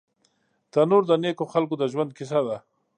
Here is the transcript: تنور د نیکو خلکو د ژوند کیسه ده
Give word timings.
تنور 0.71 1.03
د 1.07 1.11
نیکو 1.23 1.45
خلکو 1.53 1.73
د 1.77 1.83
ژوند 1.91 2.11
کیسه 2.17 2.39
ده 2.47 2.57